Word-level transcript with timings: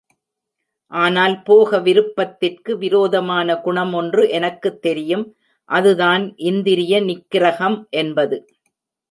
ஆனால் 0.91 1.43
போக 1.43 1.79
விருப்பத்திற்கு 1.79 2.77
விரோதமான 2.77 3.53
குணமொன்று 3.65 4.29
எனக்குத் 4.29 4.81
தெரியும், 4.81 5.25
அதுதான் 5.69 6.25
இந்திரிய 6.45 7.01
நிக்கிரகம் 7.01 7.77
என்பது. 7.95 8.39